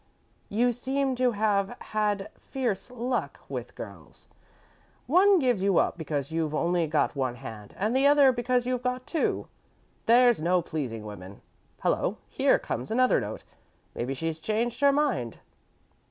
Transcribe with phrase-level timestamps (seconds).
[0.49, 4.27] "You seem to have had fierce luck with girls.
[5.05, 8.81] One gives you up because you've only got one hand, and the other because you've
[8.81, 9.47] got two.
[10.07, 11.41] There's no pleasing women.
[11.81, 13.43] Hello here comes another note.
[13.93, 15.37] Maybe she's changed her mind."